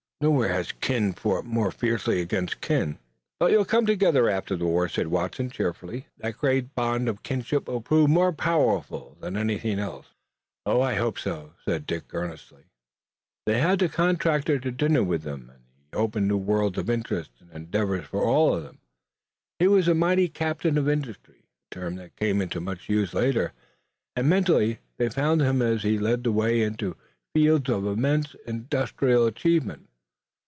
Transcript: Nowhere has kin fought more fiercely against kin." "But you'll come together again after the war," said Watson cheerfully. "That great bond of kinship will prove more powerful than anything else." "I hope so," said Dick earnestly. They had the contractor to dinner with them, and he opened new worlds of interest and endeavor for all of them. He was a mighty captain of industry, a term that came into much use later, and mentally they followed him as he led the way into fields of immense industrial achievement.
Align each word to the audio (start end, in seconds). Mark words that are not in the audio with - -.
Nowhere 0.23 0.49
has 0.53 0.71
kin 0.71 1.13
fought 1.13 1.45
more 1.45 1.71
fiercely 1.71 2.21
against 2.21 2.61
kin." 2.61 2.99
"But 3.39 3.51
you'll 3.51 3.65
come 3.65 3.87
together 3.87 4.27
again 4.27 4.37
after 4.37 4.55
the 4.55 4.67
war," 4.67 4.87
said 4.87 5.07
Watson 5.07 5.49
cheerfully. 5.49 6.09
"That 6.19 6.37
great 6.37 6.75
bond 6.75 7.09
of 7.09 7.23
kinship 7.23 7.67
will 7.67 7.81
prove 7.81 8.07
more 8.07 8.31
powerful 8.31 9.17
than 9.19 9.35
anything 9.35 9.79
else." 9.79 10.13
"I 10.63 10.93
hope 10.93 11.17
so," 11.17 11.53
said 11.65 11.87
Dick 11.87 12.13
earnestly. 12.13 12.65
They 13.47 13.57
had 13.61 13.79
the 13.79 13.89
contractor 13.89 14.59
to 14.59 14.69
dinner 14.71 15.01
with 15.01 15.23
them, 15.23 15.49
and 15.51 15.63
he 15.91 15.97
opened 15.97 16.27
new 16.27 16.37
worlds 16.37 16.77
of 16.77 16.87
interest 16.87 17.31
and 17.39 17.49
endeavor 17.51 18.03
for 18.03 18.23
all 18.23 18.53
of 18.53 18.61
them. 18.61 18.77
He 19.57 19.67
was 19.67 19.87
a 19.87 19.95
mighty 19.95 20.27
captain 20.29 20.77
of 20.77 20.87
industry, 20.87 21.47
a 21.71 21.73
term 21.73 21.95
that 21.95 22.15
came 22.15 22.41
into 22.43 22.61
much 22.61 22.89
use 22.89 23.15
later, 23.15 23.53
and 24.15 24.29
mentally 24.29 24.81
they 24.97 25.09
followed 25.09 25.43
him 25.43 25.63
as 25.63 25.81
he 25.81 25.97
led 25.97 26.23
the 26.23 26.31
way 26.31 26.61
into 26.61 26.95
fields 27.33 27.71
of 27.71 27.87
immense 27.87 28.35
industrial 28.45 29.25
achievement. 29.25 29.87